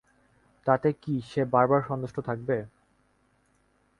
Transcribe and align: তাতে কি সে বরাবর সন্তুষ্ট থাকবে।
তাতে 0.65 0.89
কি 1.01 1.13
সে 1.29 1.41
বরাবর 1.53 1.81
সন্তুষ্ট 1.89 2.17
থাকবে। 2.27 2.57